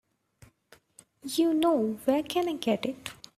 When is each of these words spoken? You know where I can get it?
You 1.23 1.53
know 1.53 1.99
where 2.05 2.17
I 2.17 2.21
can 2.23 2.57
get 2.57 2.87
it? 2.87 3.11